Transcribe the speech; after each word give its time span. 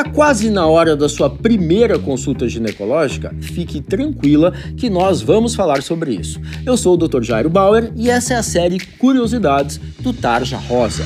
Tá 0.00 0.08
quase 0.08 0.48
na 0.48 0.66
hora 0.66 0.96
da 0.96 1.10
sua 1.10 1.28
primeira 1.28 1.98
consulta 1.98 2.48
ginecológica? 2.48 3.36
Fique 3.38 3.82
tranquila 3.82 4.50
que 4.74 4.88
nós 4.88 5.20
vamos 5.20 5.54
falar 5.54 5.82
sobre 5.82 6.14
isso. 6.14 6.40
Eu 6.64 6.74
sou 6.74 6.94
o 6.94 6.96
Dr. 6.96 7.22
Jairo 7.22 7.50
Bauer 7.50 7.92
e 7.94 8.08
essa 8.08 8.32
é 8.32 8.36
a 8.38 8.42
série 8.42 8.80
Curiosidades 8.80 9.78
do 10.00 10.14
Tarja 10.14 10.56
Rosa. 10.56 11.04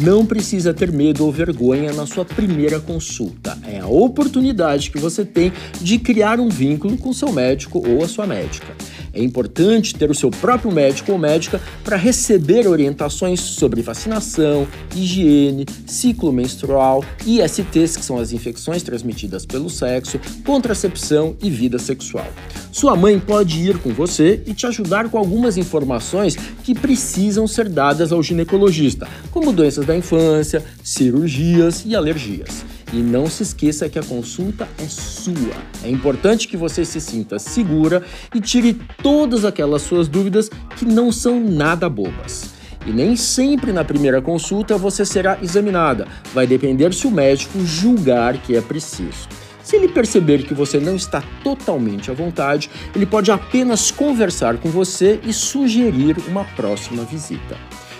Não 0.00 0.26
precisa 0.26 0.74
ter 0.74 0.90
medo 0.90 1.24
ou 1.24 1.30
vergonha 1.30 1.92
na 1.92 2.04
sua 2.04 2.24
primeira 2.24 2.80
consulta. 2.80 3.56
É 3.64 3.78
a 3.78 3.86
oportunidade 3.86 4.90
que 4.90 4.98
você 4.98 5.24
tem 5.24 5.52
de 5.80 6.00
criar 6.00 6.40
um 6.40 6.48
vínculo 6.48 6.96
com 6.96 7.12
seu 7.12 7.32
médico 7.32 7.80
ou 7.88 8.02
a 8.02 8.08
sua 8.08 8.26
médica. 8.26 8.74
É 9.12 9.22
importante 9.22 9.94
ter 9.94 10.10
o 10.10 10.14
seu 10.14 10.30
próprio 10.30 10.70
médico 10.70 11.12
ou 11.12 11.18
médica 11.18 11.60
para 11.82 11.96
receber 11.96 12.66
orientações 12.66 13.40
sobre 13.40 13.82
vacinação, 13.82 14.66
higiene, 14.94 15.66
ciclo 15.86 16.32
menstrual, 16.32 17.04
ISTs, 17.26 17.96
que 17.96 18.04
são 18.04 18.18
as 18.18 18.32
infecções 18.32 18.82
transmitidas 18.82 19.44
pelo 19.46 19.70
sexo, 19.70 20.20
contracepção 20.44 21.36
e 21.42 21.50
vida 21.50 21.78
sexual. 21.78 22.26
Sua 22.70 22.94
mãe 22.94 23.18
pode 23.18 23.58
ir 23.58 23.78
com 23.78 23.90
você 23.90 24.42
e 24.46 24.54
te 24.54 24.66
ajudar 24.66 25.08
com 25.08 25.18
algumas 25.18 25.56
informações 25.56 26.36
que 26.62 26.74
precisam 26.74 27.46
ser 27.46 27.68
dadas 27.68 28.12
ao 28.12 28.22
ginecologista, 28.22 29.08
como 29.30 29.52
doenças 29.52 29.86
da 29.86 29.96
infância, 29.96 30.64
cirurgias 30.82 31.82
e 31.84 31.96
alergias. 31.96 32.64
E 32.92 32.96
não 32.96 33.26
se 33.26 33.42
esqueça 33.42 33.88
que 33.88 33.98
a 33.98 34.02
consulta 34.02 34.66
é 34.78 34.86
sua. 34.88 35.54
É 35.84 35.90
importante 35.90 36.48
que 36.48 36.56
você 36.56 36.84
se 36.84 37.00
sinta 37.00 37.38
segura 37.38 38.02
e 38.34 38.40
tire 38.40 38.80
todas 39.02 39.44
aquelas 39.44 39.82
suas 39.82 40.08
dúvidas 40.08 40.50
que 40.76 40.84
não 40.84 41.12
são 41.12 41.38
nada 41.38 41.88
bobas. 41.88 42.50
E 42.86 42.90
nem 42.90 43.16
sempre 43.16 43.72
na 43.72 43.84
primeira 43.84 44.22
consulta 44.22 44.78
você 44.78 45.04
será 45.04 45.38
examinada. 45.42 46.08
Vai 46.32 46.46
depender 46.46 46.94
se 46.94 47.06
o 47.06 47.10
médico 47.10 47.60
julgar 47.64 48.38
que 48.38 48.56
é 48.56 48.60
preciso. 48.62 49.28
Se 49.62 49.76
ele 49.76 49.88
perceber 49.88 50.44
que 50.44 50.54
você 50.54 50.80
não 50.80 50.96
está 50.96 51.22
totalmente 51.44 52.10
à 52.10 52.14
vontade, 52.14 52.70
ele 52.96 53.04
pode 53.04 53.30
apenas 53.30 53.90
conversar 53.90 54.56
com 54.56 54.70
você 54.70 55.20
e 55.22 55.30
sugerir 55.30 56.16
uma 56.26 56.42
próxima 56.42 57.04
visita. 57.04 57.58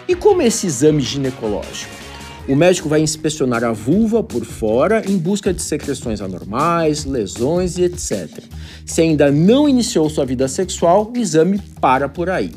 E 0.08 0.14
como 0.14 0.40
é 0.40 0.46
esse 0.46 0.66
exame 0.66 1.02
ginecológico? 1.02 2.07
O 2.48 2.56
médico 2.56 2.88
vai 2.88 3.02
inspecionar 3.02 3.62
a 3.62 3.72
vulva 3.72 4.22
por 4.22 4.42
fora 4.42 5.02
em 5.06 5.18
busca 5.18 5.52
de 5.52 5.60
secreções 5.60 6.22
anormais, 6.22 7.04
lesões 7.04 7.76
e 7.76 7.82
etc. 7.82 8.42
Se 8.86 9.02
ainda 9.02 9.30
não 9.30 9.68
iniciou 9.68 10.08
sua 10.08 10.24
vida 10.24 10.48
sexual, 10.48 11.12
o 11.14 11.18
exame 11.18 11.60
para 11.78 12.08
por 12.08 12.30
aí. 12.30 12.50